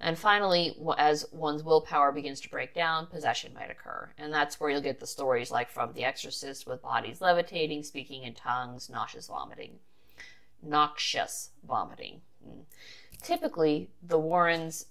And 0.00 0.18
finally, 0.18 0.76
as 0.98 1.26
one's 1.30 1.62
willpower 1.62 2.10
begins 2.10 2.40
to 2.40 2.50
break 2.50 2.74
down, 2.74 3.06
possession 3.06 3.54
might 3.54 3.70
occur. 3.70 4.10
And 4.18 4.32
that's 4.32 4.58
where 4.58 4.68
you'll 4.68 4.80
get 4.80 4.98
the 4.98 5.06
stories 5.06 5.52
like 5.52 5.70
from 5.70 5.92
The 5.92 6.04
Exorcist 6.04 6.66
with 6.66 6.82
bodies 6.82 7.20
levitating, 7.20 7.84
speaking 7.84 8.24
in 8.24 8.34
tongues, 8.34 8.90
nauseous 8.90 9.28
vomiting. 9.28 9.78
Noxious 10.62 11.50
vomiting. 11.66 12.20
Hmm. 12.44 12.60
Typically, 13.22 13.90
the 14.02 14.18
Warrens 14.18 14.86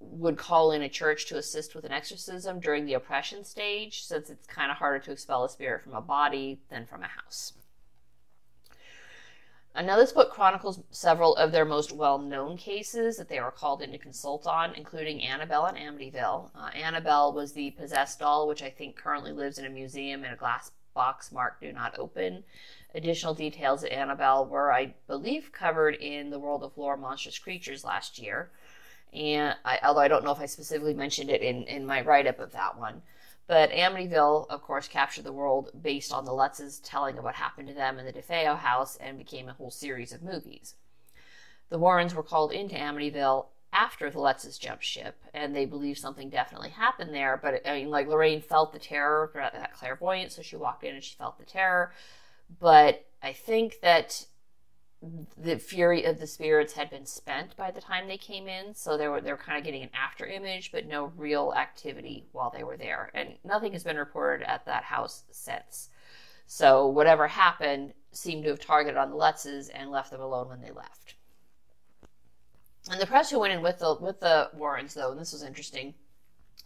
would 0.00 0.36
call 0.36 0.72
in 0.72 0.82
a 0.82 0.88
church 0.88 1.26
to 1.26 1.38
assist 1.38 1.74
with 1.74 1.84
an 1.84 1.92
exorcism 1.92 2.60
during 2.60 2.84
the 2.84 2.94
oppression 2.94 3.44
stage, 3.44 4.04
since 4.04 4.30
it's 4.30 4.46
kind 4.46 4.70
of 4.70 4.76
harder 4.76 4.98
to 4.98 5.12
expel 5.12 5.44
a 5.44 5.48
spirit 5.48 5.82
from 5.82 5.94
a 5.94 6.00
body 6.00 6.60
than 6.70 6.86
from 6.86 7.02
a 7.02 7.08
house. 7.08 7.54
This 10.04 10.12
book 10.12 10.32
chronicles 10.32 10.80
several 10.90 11.34
of 11.36 11.50
their 11.50 11.64
most 11.64 11.90
well 11.90 12.18
known 12.18 12.58
cases 12.58 13.16
that 13.16 13.30
they 13.30 13.40
were 13.40 13.50
called 13.50 13.80
in 13.80 13.90
to 13.92 13.96
consult 13.96 14.46
on, 14.46 14.74
including 14.74 15.22
Annabelle 15.22 15.64
and 15.64 15.78
Amityville. 15.78 16.50
Uh, 16.54 16.68
Annabelle 16.74 17.32
was 17.32 17.54
the 17.54 17.70
possessed 17.70 18.18
doll, 18.18 18.46
which 18.46 18.62
I 18.62 18.68
think 18.68 18.96
currently 18.96 19.32
lives 19.32 19.56
in 19.56 19.64
a 19.64 19.70
museum 19.70 20.22
in 20.22 20.30
a 20.30 20.36
glass 20.36 20.72
box 20.94 21.32
marked 21.32 21.60
"Do 21.60 21.72
Not 21.72 21.98
Open." 21.98 22.44
Additional 22.94 23.34
details 23.34 23.82
of 23.82 23.90
Annabelle 23.90 24.46
were, 24.46 24.72
I 24.72 24.94
believe, 25.06 25.52
covered 25.52 25.96
in 25.96 26.30
the 26.30 26.38
World 26.38 26.62
of 26.62 26.78
Lore 26.78 26.96
Monstrous 26.96 27.38
Creatures 27.38 27.84
last 27.84 28.18
year, 28.18 28.50
and 29.12 29.56
I, 29.64 29.80
although 29.82 30.00
I 30.00 30.08
don't 30.08 30.24
know 30.24 30.32
if 30.32 30.40
I 30.40 30.46
specifically 30.46 30.94
mentioned 30.94 31.30
it 31.30 31.42
in 31.42 31.64
in 31.64 31.84
my 31.84 32.00
write 32.00 32.26
up 32.26 32.38
of 32.38 32.52
that 32.52 32.78
one. 32.78 33.02
But 33.46 33.70
Amityville, 33.72 34.46
of 34.48 34.62
course, 34.62 34.88
captured 34.88 35.24
the 35.24 35.32
world 35.32 35.70
based 35.82 36.12
on 36.12 36.24
the 36.24 36.32
Lutzes 36.32 36.80
telling 36.82 37.18
of 37.18 37.24
what 37.24 37.34
happened 37.34 37.68
to 37.68 37.74
them 37.74 37.98
in 37.98 38.06
the 38.06 38.12
DeFeo 38.12 38.56
house 38.56 38.96
and 38.96 39.18
became 39.18 39.48
a 39.48 39.52
whole 39.52 39.70
series 39.70 40.12
of 40.12 40.22
movies. 40.22 40.74
The 41.68 41.78
Warrens 41.78 42.14
were 42.14 42.22
called 42.22 42.52
into 42.52 42.76
Amityville 42.76 43.46
after 43.74 44.08
the 44.08 44.18
Lutzes 44.18 44.58
jumped 44.58 44.84
ship, 44.84 45.20
and 45.34 45.54
they 45.54 45.66
believe 45.66 45.98
something 45.98 46.30
definitely 46.30 46.70
happened 46.70 47.12
there. 47.12 47.38
But 47.42 47.66
I 47.66 47.74
mean, 47.74 47.90
like 47.90 48.08
Lorraine 48.08 48.40
felt 48.40 48.72
the 48.72 48.78
terror, 48.78 49.30
that 49.34 49.74
clairvoyant, 49.74 50.32
so 50.32 50.40
she 50.40 50.56
walked 50.56 50.84
in 50.84 50.94
and 50.94 51.04
she 51.04 51.16
felt 51.16 51.38
the 51.38 51.44
terror. 51.44 51.92
But 52.60 53.04
I 53.22 53.32
think 53.32 53.80
that 53.82 54.26
the 55.36 55.58
fury 55.58 56.04
of 56.04 56.18
the 56.18 56.26
spirits 56.26 56.72
had 56.72 56.88
been 56.88 57.04
spent 57.04 57.56
by 57.56 57.70
the 57.70 57.80
time 57.80 58.08
they 58.08 58.16
came 58.16 58.48
in, 58.48 58.74
so 58.74 58.96
they 58.96 59.08
were 59.08 59.20
they 59.20 59.32
were 59.32 59.36
kind 59.36 59.58
of 59.58 59.64
getting 59.64 59.82
an 59.82 59.90
after 59.92 60.24
image, 60.24 60.72
but 60.72 60.86
no 60.86 61.12
real 61.16 61.52
activity 61.56 62.24
while 62.32 62.50
they 62.50 62.64
were 62.64 62.76
there, 62.76 63.10
and 63.12 63.34
nothing 63.44 63.72
has 63.72 63.84
been 63.84 63.96
reported 63.96 64.48
at 64.48 64.64
that 64.66 64.84
house 64.84 65.24
since. 65.30 65.90
So 66.46 66.86
whatever 66.86 67.26
happened 67.26 67.94
seemed 68.12 68.44
to 68.44 68.50
have 68.50 68.60
targeted 68.60 68.96
on 68.96 69.10
the 69.10 69.16
Lutzes 69.16 69.68
and 69.74 69.90
left 69.90 70.10
them 70.10 70.20
alone 70.20 70.48
when 70.48 70.60
they 70.60 70.70
left. 70.70 71.14
And 72.90 73.00
the 73.00 73.06
press 73.06 73.30
who 73.30 73.40
went 73.40 73.52
in 73.52 73.62
with 73.62 73.78
the 73.78 73.96
with 73.98 74.20
the 74.20 74.50
Warrens 74.54 74.94
though, 74.94 75.10
and 75.10 75.20
this 75.20 75.32
was 75.32 75.42
interesting, 75.42 75.94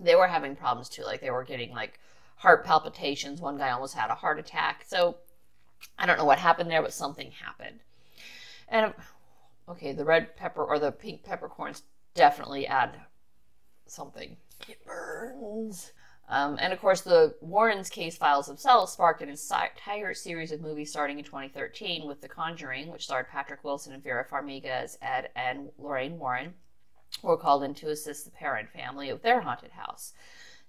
they 0.01 0.15
were 0.15 0.27
having 0.27 0.57
problems 0.57 0.89
too. 0.89 1.05
Like 1.05 1.21
they 1.21 1.31
were 1.31 1.45
getting 1.45 1.73
like 1.73 2.01
heart 2.37 2.65
palpitations. 2.65 3.41
One 3.41 3.59
guy 3.59 3.71
almost 3.71 3.95
had 3.95 4.11
a 4.11 4.15
heart 4.15 4.39
attack. 4.39 4.85
So 4.87 5.17
I 5.99 6.07
don't 6.07 6.19
know 6.19 6.25
what 6.25 6.39
happened 6.39 6.71
there, 6.71 6.83
but 6.83 6.93
something 6.93 7.31
happened. 7.31 7.81
And 8.69 8.93
okay, 9.69 9.93
the 9.93 10.05
red 10.05 10.37
pepper 10.37 10.65
or 10.65 10.79
the 10.79 10.93
pink 10.93 11.23
peppercorns 11.23 11.83
definitely 12.15 12.67
add 12.67 12.97
something. 13.87 14.37
It 14.69 14.85
burns. 14.85 15.93
Um, 16.29 16.59
and 16.61 16.73
of 16.73 16.81
course, 16.81 17.01
the 17.01 17.35
Warrens 17.41 17.89
case 17.89 18.19
files 18.19 18.47
themselves 18.47 18.93
sparked 18.93 19.23
an 19.23 19.31
entire 19.31 20.13
series 20.13 20.53
of 20.53 20.61
movies 20.61 20.91
starting 20.91 21.19
in 21.19 21.25
2013 21.25 22.07
with 22.07 22.21
The 22.21 22.29
Conjuring, 22.29 22.89
which 22.89 23.05
starred 23.05 23.29
Patrick 23.29 23.65
Wilson 23.65 23.95
and 23.95 24.03
Vera 24.03 24.27
Farmiga 24.27 24.67
as 24.67 24.99
Ed 25.01 25.31
and 25.35 25.71
Lorraine 25.79 26.19
Warren, 26.19 26.55
who 27.23 27.29
were 27.29 27.39
called 27.39 27.63
in 27.63 27.75
to 27.75 27.91
assist 27.91 28.27
the 28.27 28.31
Perron 28.31 28.67
family 28.67 29.09
of 29.09 29.23
their 29.23 29.41
haunted 29.41 29.73
house. 29.73 30.13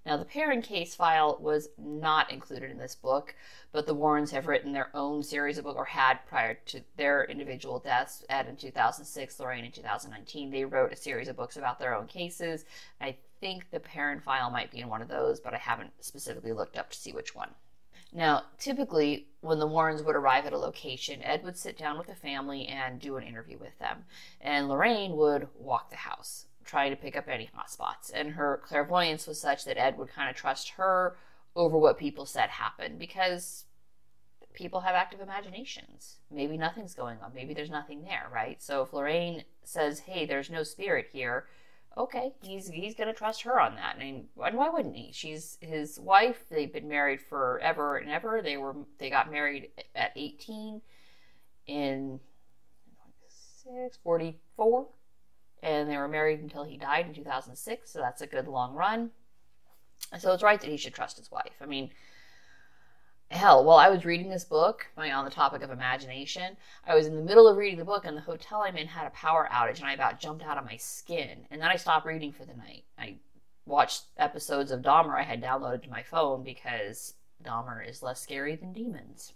Now, 0.06 0.16
the 0.16 0.24
Perron 0.24 0.62
case 0.62 0.94
file 0.94 1.36
was 1.40 1.68
not 1.76 2.32
included 2.32 2.70
in 2.70 2.78
this 2.78 2.94
book, 2.94 3.34
but 3.70 3.86
the 3.86 3.94
Warrens 3.94 4.30
have 4.30 4.46
written 4.46 4.72
their 4.72 4.88
own 4.94 5.22
series 5.22 5.58
of 5.58 5.64
books, 5.64 5.76
or 5.76 5.84
had 5.84 6.26
prior 6.26 6.54
to 6.66 6.80
their 6.96 7.24
individual 7.24 7.78
deaths. 7.78 8.24
Ed 8.30 8.48
in 8.48 8.56
2006, 8.56 9.38
Lorraine 9.38 9.66
in 9.66 9.72
2019. 9.72 10.50
They 10.50 10.64
wrote 10.64 10.92
a 10.92 10.96
series 10.96 11.28
of 11.28 11.36
books 11.36 11.58
about 11.58 11.78
their 11.78 11.94
own 11.94 12.06
cases. 12.06 12.64
I 13.00 13.16
think 13.40 13.70
the 13.70 13.80
Perron 13.80 14.20
file 14.20 14.50
might 14.50 14.70
be 14.70 14.80
in 14.80 14.88
one 14.88 15.02
of 15.02 15.08
those, 15.08 15.38
but 15.38 15.52
I 15.52 15.58
haven't 15.58 15.92
specifically 16.00 16.52
looked 16.52 16.78
up 16.78 16.90
to 16.90 16.98
see 16.98 17.12
which 17.12 17.34
one. 17.34 17.50
Now, 18.12 18.44
typically, 18.58 19.28
when 19.42 19.58
the 19.58 19.66
Warrens 19.66 20.02
would 20.02 20.16
arrive 20.16 20.46
at 20.46 20.52
a 20.52 20.58
location, 20.58 21.22
Ed 21.22 21.44
would 21.44 21.58
sit 21.58 21.76
down 21.76 21.98
with 21.98 22.08
the 22.08 22.14
family 22.14 22.66
and 22.66 22.98
do 22.98 23.16
an 23.16 23.22
interview 23.22 23.58
with 23.58 23.78
them, 23.78 24.06
and 24.40 24.68
Lorraine 24.68 25.16
would 25.16 25.48
walk 25.54 25.90
the 25.90 25.96
house 25.96 26.46
trying 26.64 26.90
to 26.90 26.96
pick 26.96 27.16
up 27.16 27.28
any 27.28 27.50
hot 27.54 27.70
spots. 27.70 28.10
And 28.10 28.32
her 28.32 28.60
clairvoyance 28.64 29.26
was 29.26 29.40
such 29.40 29.64
that 29.64 29.78
Ed 29.78 29.98
would 29.98 30.08
kind 30.08 30.30
of 30.30 30.36
trust 30.36 30.70
her 30.70 31.16
over 31.56 31.76
what 31.78 31.98
people 31.98 32.26
said 32.26 32.50
happened 32.50 32.98
because 32.98 33.64
people 34.54 34.80
have 34.80 34.94
active 34.94 35.20
imaginations. 35.20 36.18
Maybe 36.30 36.56
nothing's 36.56 36.94
going 36.94 37.18
on. 37.22 37.32
Maybe 37.34 37.54
there's 37.54 37.70
nothing 37.70 38.02
there, 38.02 38.28
right? 38.32 38.62
So 38.62 38.82
if 38.82 38.92
Lorraine 38.92 39.44
says, 39.64 40.00
"Hey, 40.00 40.26
there's 40.26 40.50
no 40.50 40.62
spirit 40.62 41.08
here," 41.12 41.46
okay, 41.96 42.34
he's 42.42 42.68
he's 42.68 42.94
gonna 42.94 43.12
trust 43.12 43.42
her 43.42 43.60
on 43.60 43.74
that. 43.76 43.98
Mean, 43.98 44.28
and 44.44 44.56
why 44.56 44.68
wouldn't 44.68 44.96
he? 44.96 45.12
She's 45.12 45.58
his 45.60 45.98
wife. 45.98 46.48
They've 46.48 46.72
been 46.72 46.88
married 46.88 47.20
forever 47.20 47.96
and 47.96 48.10
ever. 48.10 48.42
They 48.42 48.56
were 48.56 48.76
they 48.98 49.10
got 49.10 49.30
married 49.30 49.70
at 49.94 50.12
18 50.16 50.82
in 51.66 52.20
44 54.02 54.88
and 55.62 55.88
they 55.88 55.96
were 55.96 56.08
married 56.08 56.40
until 56.40 56.64
he 56.64 56.76
died 56.76 57.06
in 57.06 57.14
2006, 57.14 57.90
so 57.90 57.98
that's 58.00 58.22
a 58.22 58.26
good 58.26 58.48
long 58.48 58.74
run. 58.74 59.10
So 60.18 60.32
it's 60.32 60.42
right 60.42 60.60
that 60.60 60.70
he 60.70 60.76
should 60.76 60.94
trust 60.94 61.18
his 61.18 61.30
wife. 61.30 61.54
I 61.60 61.66
mean, 61.66 61.90
hell, 63.30 63.64
while 63.64 63.78
I 63.78 63.90
was 63.90 64.04
reading 64.04 64.30
this 64.30 64.44
book, 64.44 64.86
on 64.96 65.24
the 65.24 65.30
topic 65.30 65.62
of 65.62 65.70
imagination, 65.70 66.56
I 66.86 66.94
was 66.94 67.06
in 67.06 67.14
the 67.14 67.22
middle 67.22 67.46
of 67.46 67.56
reading 67.56 67.78
the 67.78 67.84
book, 67.84 68.04
and 68.04 68.16
the 68.16 68.22
hotel 68.22 68.62
I'm 68.62 68.76
in 68.76 68.88
had 68.88 69.06
a 69.06 69.10
power 69.10 69.48
outage, 69.52 69.78
and 69.78 69.86
I 69.86 69.92
about 69.92 70.20
jumped 70.20 70.44
out 70.44 70.58
of 70.58 70.64
my 70.64 70.76
skin. 70.76 71.46
And 71.50 71.60
then 71.60 71.68
I 71.68 71.76
stopped 71.76 72.06
reading 72.06 72.32
for 72.32 72.44
the 72.44 72.54
night. 72.54 72.84
I 72.98 73.16
watched 73.66 74.04
episodes 74.16 74.70
of 74.70 74.82
Dahmer 74.82 75.18
I 75.18 75.22
had 75.22 75.42
downloaded 75.42 75.84
to 75.84 75.90
my 75.90 76.02
phone 76.02 76.42
because 76.42 77.14
Dahmer 77.44 77.86
is 77.86 78.02
less 78.02 78.20
scary 78.20 78.56
than 78.56 78.72
demons. 78.72 79.34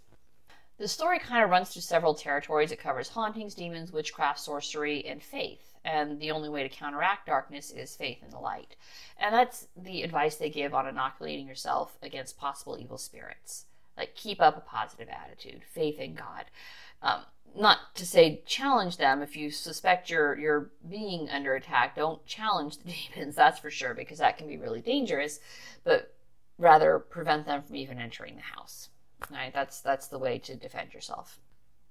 The 0.77 0.89
story 0.89 1.19
kind 1.19 1.43
of 1.43 1.49
runs 1.49 1.69
through 1.69 1.83
several 1.83 2.15
territories. 2.15 2.71
It 2.71 2.79
covers 2.79 3.07
hauntings, 3.07 3.53
demons, 3.53 3.93
witchcraft, 3.93 4.39
sorcery, 4.39 5.05
and 5.05 5.23
faith 5.23 5.74
and 5.85 6.19
the 6.19 6.31
only 6.31 6.49
way 6.49 6.63
to 6.63 6.69
counteract 6.69 7.27
darkness 7.27 7.71
is 7.71 7.95
faith 7.95 8.17
in 8.23 8.31
the 8.31 8.39
light. 8.39 8.75
And 9.17 9.33
that's 9.33 9.67
the 9.77 10.01
advice 10.01 10.35
they 10.35 10.49
give 10.49 10.73
on 10.73 10.87
inoculating 10.87 11.47
yourself 11.47 11.97
against 12.01 12.37
possible 12.37 12.77
evil 12.79 12.97
spirits. 12.97 13.65
Like, 13.95 14.15
keep 14.15 14.41
up 14.41 14.57
a 14.57 14.61
positive 14.61 15.07
attitude, 15.07 15.61
faith 15.71 15.99
in 15.99 16.15
God. 16.15 16.45
Um, 17.01 17.21
not 17.57 17.95
to 17.95 18.05
say 18.05 18.41
challenge 18.45 18.97
them 18.97 19.21
if 19.21 19.35
you 19.37 19.49
suspect 19.49 20.09
you're 20.09 20.37
you're 20.37 20.71
being 20.89 21.29
under 21.29 21.55
attack 21.55 21.95
don't 21.95 22.25
challenge 22.25 22.77
the 22.79 22.93
demons 23.13 23.35
that's 23.35 23.59
for 23.59 23.71
sure 23.71 23.93
because 23.93 24.17
that 24.17 24.37
can 24.37 24.47
be 24.47 24.57
really 24.57 24.81
dangerous 24.81 25.39
but 25.85 26.13
rather 26.57 26.99
prevent 26.99 27.45
them 27.45 27.63
from 27.63 27.75
even 27.75 27.97
entering 27.97 28.35
the 28.35 28.41
house 28.41 28.89
right 29.31 29.53
that's 29.53 29.79
that's 29.79 30.07
the 30.07 30.19
way 30.19 30.37
to 30.37 30.55
defend 30.55 30.93
yourself 30.93 31.39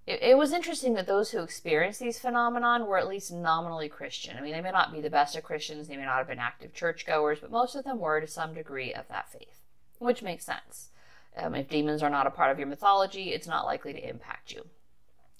it, 0.07 0.23
it, 0.23 0.39
was 0.39 0.53
interesting 0.53 0.95
that 0.95 1.07
those 1.07 1.31
who 1.31 1.43
experienced 1.43 2.01
these 2.01 2.19
phenomenon 2.19 2.87
were 2.87 2.99
at 2.99 3.09
least 3.09 3.33
nominally 3.33 3.89
Christian. 3.89 4.37
I 4.37 4.41
mean, 4.41 4.53
they 4.53 4.61
may 4.61 4.71
not 4.71 4.93
be 4.93 5.01
the 5.01 5.11
best 5.11 5.37
of 5.37 5.45
Christians, 5.45 5.89
they 5.89 5.97
may 5.97 6.05
not 6.05 6.19
have 6.19 6.29
been 6.29 6.39
active 6.39 6.75
churchgoers, 6.75 7.41
but 7.41 7.51
most 7.51 7.75
of 7.75 7.85
them 7.85 7.99
were 7.99 8.21
to 8.21 8.27
some 8.27 8.55
degree 8.55 8.93
of 8.93 9.09
that 9.09 9.31
faith, 9.31 9.61
which 9.99 10.23
makes 10.23 10.45
sense. 10.45 10.91
Um, 11.37 11.55
if 11.55 11.69
demons 11.69 12.03
are 12.03 12.11
not 12.11 12.27
a 12.27 12.31
part 12.31 12.53
of 12.53 12.59
your 12.59 12.69
mythology, 12.69 13.31
it's 13.31 13.49
not 13.49 13.65
likely 13.65 13.93
to 13.93 14.09
impact 14.09 14.53
you. 14.53 14.67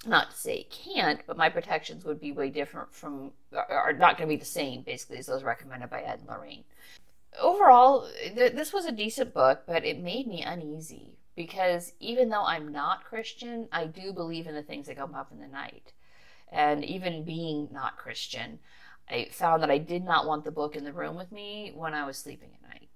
Not 0.07 0.31
to 0.31 0.37
say 0.37 0.57
it 0.57 0.71
can't, 0.71 1.21
but 1.27 1.37
my 1.37 1.49
protections 1.49 2.05
would 2.05 2.21
be 2.21 2.33
way 2.33 2.51
different 2.51 2.93
from, 2.93 3.33
are 3.53 3.93
not 3.93 4.19
going 4.19 4.29
to 4.29 4.35
be 4.35 4.39
the 4.39 4.45
same, 4.45 4.83
basically, 4.83 5.19
as 5.19 5.27
those 5.27 5.45
recommended 5.45 5.91
by 5.91 6.01
Ed 6.01 6.21
and 6.21 6.29
Lorraine. 6.29 6.65
Overall, 7.41 8.09
th- 8.35 8.53
this 8.53 8.73
was 8.73 8.85
a 8.85 8.93
decent 8.93 9.33
book, 9.33 9.63
but 9.67 9.85
it 9.85 10.01
made 10.01 10.27
me 10.27 10.43
uneasy 10.43 11.17
because 11.37 11.93
even 12.01 12.29
though 12.29 12.45
I'm 12.45 12.71
not 12.71 13.05
Christian, 13.05 13.69
I 13.73 13.87
do 13.87 14.13
believe 14.13 14.47
in 14.47 14.55
the 14.55 14.63
things 14.63 14.87
that 14.87 14.97
come 14.97 15.15
up 15.15 15.33
in 15.33 15.41
the 15.41 15.49
night. 15.49 15.93
And 16.53 16.85
even 16.85 17.25
being 17.25 17.69
not 17.73 17.99
Christian, 17.99 18.61
I 19.09 19.29
found 19.31 19.63
that 19.63 19.71
I 19.71 19.79
did 19.79 20.05
not 20.05 20.27
want 20.27 20.45
the 20.45 20.53
book 20.53 20.77
in 20.77 20.85
the 20.85 20.93
room 20.93 21.17
with 21.17 21.33
me 21.33 21.73
when 21.75 21.95
I 21.95 22.07
was 22.07 22.17
sleeping 22.17 22.51
at 22.55 22.69
night. 22.69 22.89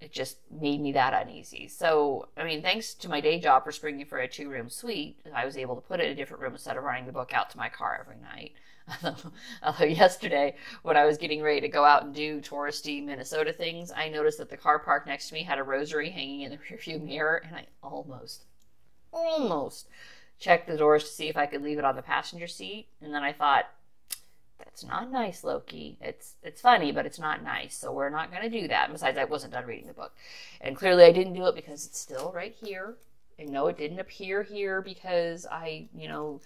It 0.00 0.12
just 0.12 0.38
made 0.50 0.80
me 0.80 0.92
that 0.92 1.12
uneasy. 1.12 1.66
So, 1.66 2.28
I 2.36 2.44
mean, 2.44 2.62
thanks 2.62 2.94
to 2.94 3.08
my 3.08 3.20
day 3.20 3.40
job 3.40 3.64
for 3.64 3.72
springing 3.72 4.06
for 4.06 4.18
a 4.18 4.28
two 4.28 4.48
room 4.48 4.68
suite, 4.70 5.18
I 5.34 5.44
was 5.44 5.56
able 5.56 5.74
to 5.74 5.80
put 5.80 6.00
it 6.00 6.06
in 6.06 6.12
a 6.12 6.14
different 6.14 6.42
room 6.42 6.52
instead 6.52 6.76
of 6.76 6.84
running 6.84 7.06
the 7.06 7.12
book 7.12 7.32
out 7.34 7.50
to 7.50 7.58
my 7.58 7.68
car 7.68 7.98
every 8.00 8.20
night. 8.22 8.52
Although 9.62 9.84
yesterday, 9.84 10.54
when 10.82 10.96
I 10.96 11.04
was 11.04 11.18
getting 11.18 11.42
ready 11.42 11.60
to 11.60 11.68
go 11.68 11.84
out 11.84 12.04
and 12.04 12.14
do 12.14 12.40
touristy 12.40 13.04
Minnesota 13.04 13.52
things, 13.52 13.92
I 13.94 14.08
noticed 14.08 14.38
that 14.38 14.50
the 14.50 14.56
car 14.56 14.78
park 14.78 15.06
next 15.06 15.28
to 15.28 15.34
me 15.34 15.42
had 15.42 15.58
a 15.58 15.64
rosary 15.64 16.10
hanging 16.10 16.42
in 16.42 16.52
the 16.52 16.58
rearview 16.70 17.02
mirror, 17.02 17.42
and 17.44 17.56
I 17.56 17.66
almost, 17.82 18.44
almost 19.12 19.88
checked 20.38 20.68
the 20.68 20.76
doors 20.76 21.04
to 21.04 21.10
see 21.10 21.28
if 21.28 21.36
I 21.36 21.46
could 21.46 21.62
leave 21.62 21.78
it 21.78 21.84
on 21.84 21.96
the 21.96 22.02
passenger 22.02 22.46
seat. 22.46 22.86
And 23.02 23.12
then 23.12 23.24
I 23.24 23.32
thought, 23.32 23.68
that's 24.58 24.84
not 24.84 25.10
nice, 25.10 25.44
Loki. 25.44 25.96
It's 26.00 26.34
it's 26.42 26.60
funny, 26.60 26.92
but 26.92 27.06
it's 27.06 27.18
not 27.18 27.42
nice. 27.42 27.76
So 27.76 27.92
we're 27.92 28.10
not 28.10 28.30
going 28.30 28.42
to 28.42 28.60
do 28.60 28.68
that. 28.68 28.92
Besides, 28.92 29.18
I 29.18 29.24
wasn't 29.24 29.52
done 29.52 29.66
reading 29.66 29.86
the 29.86 29.92
book, 29.92 30.12
and 30.60 30.76
clearly 30.76 31.04
I 31.04 31.12
didn't 31.12 31.34
do 31.34 31.46
it 31.46 31.54
because 31.54 31.86
it's 31.86 31.98
still 31.98 32.32
right 32.34 32.54
here. 32.60 32.96
And 33.38 33.50
no, 33.50 33.68
it 33.68 33.78
didn't 33.78 34.00
appear 34.00 34.42
here 34.42 34.82
because 34.82 35.46
I, 35.46 35.86
you 35.94 36.08
know, 36.08 36.40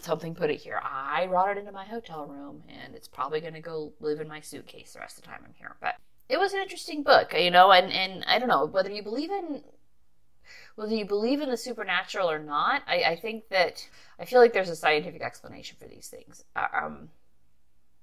something 0.00 0.34
put 0.34 0.50
it 0.50 0.60
here. 0.60 0.80
I 0.82 1.26
brought 1.26 1.56
it 1.56 1.60
into 1.60 1.72
my 1.72 1.84
hotel 1.84 2.26
room, 2.26 2.62
and 2.68 2.94
it's 2.94 3.06
probably 3.08 3.40
going 3.40 3.54
to 3.54 3.60
go 3.60 3.92
live 4.00 4.20
in 4.20 4.26
my 4.26 4.40
suitcase 4.40 4.92
the 4.92 5.00
rest 5.00 5.18
of 5.18 5.22
the 5.22 5.28
time 5.28 5.42
I'm 5.44 5.54
here. 5.54 5.76
But 5.80 5.94
it 6.28 6.38
was 6.38 6.54
an 6.54 6.60
interesting 6.60 7.02
book, 7.02 7.34
you 7.38 7.50
know, 7.50 7.70
and, 7.70 7.92
and 7.92 8.24
I 8.24 8.38
don't 8.38 8.48
know 8.48 8.66
whether 8.66 8.90
you 8.90 9.02
believe 9.02 9.30
in 9.30 9.62
whether 10.76 10.94
you 10.94 11.04
believe 11.04 11.40
in 11.40 11.50
the 11.50 11.56
supernatural 11.56 12.30
or 12.30 12.38
not. 12.38 12.82
I, 12.86 13.02
I 13.02 13.16
think 13.16 13.48
that 13.50 13.86
I 14.18 14.24
feel 14.24 14.40
like 14.40 14.52
there's 14.52 14.70
a 14.70 14.76
scientific 14.76 15.22
explanation 15.22 15.76
for 15.80 15.88
these 15.88 16.08
things. 16.08 16.44
Uh, 16.56 16.66
um, 16.72 17.08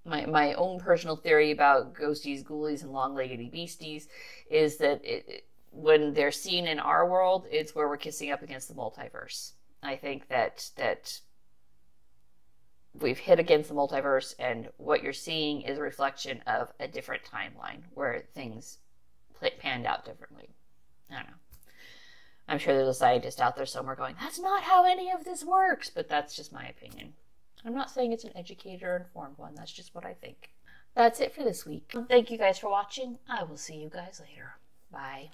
my 0.05 0.25
my 0.25 0.53
own 0.53 0.79
personal 0.79 1.15
theory 1.15 1.51
about 1.51 1.93
ghosties, 1.93 2.43
ghoulies, 2.43 2.83
and 2.83 2.91
long-leggedy 2.91 3.51
beasties 3.51 4.07
is 4.49 4.77
that 4.77 5.01
it, 5.03 5.45
when 5.71 6.13
they're 6.13 6.31
seen 6.31 6.67
in 6.67 6.79
our 6.79 7.07
world, 7.07 7.45
it's 7.51 7.75
where 7.75 7.87
we're 7.87 7.97
kissing 7.97 8.31
up 8.31 8.41
against 8.41 8.67
the 8.67 8.73
multiverse. 8.73 9.53
I 9.83 9.95
think 9.95 10.27
that 10.29 10.69
that 10.77 11.19
we've 12.93 13.19
hit 13.19 13.39
against 13.39 13.69
the 13.69 13.75
multiverse, 13.75 14.35
and 14.39 14.69
what 14.77 15.03
you're 15.03 15.13
seeing 15.13 15.61
is 15.61 15.77
a 15.77 15.81
reflection 15.81 16.41
of 16.47 16.71
a 16.79 16.87
different 16.87 17.23
timeline 17.23 17.81
where 17.93 18.23
things 18.33 18.79
panned 19.59 19.85
out 19.85 20.05
differently. 20.05 20.49
I 21.09 21.15
don't 21.15 21.27
know. 21.27 21.33
I'm 22.49 22.59
sure 22.59 22.73
there's 22.73 22.87
a 22.87 22.93
scientist 22.93 23.39
out 23.39 23.55
there 23.55 23.65
somewhere 23.65 23.95
going, 23.95 24.15
that's 24.19 24.39
not 24.39 24.63
how 24.63 24.85
any 24.85 25.11
of 25.11 25.23
this 25.23 25.45
works, 25.45 25.89
but 25.89 26.09
that's 26.09 26.35
just 26.35 26.51
my 26.51 26.65
opinion. 26.65 27.13
I'm 27.65 27.75
not 27.75 27.91
saying 27.91 28.11
it's 28.11 28.23
an 28.23 28.35
educated 28.35 28.83
or 28.83 28.97
informed 28.97 29.37
one, 29.37 29.53
that's 29.55 29.71
just 29.71 29.93
what 29.93 30.05
I 30.05 30.13
think. 30.13 30.51
That's 30.95 31.19
it 31.19 31.33
for 31.35 31.43
this 31.43 31.65
week. 31.65 31.93
Thank 32.09 32.31
you 32.31 32.37
guys 32.37 32.57
for 32.57 32.69
watching. 32.69 33.19
I 33.29 33.43
will 33.43 33.57
see 33.57 33.75
you 33.75 33.89
guys 33.89 34.19
later. 34.19 34.55
Bye. 34.91 35.27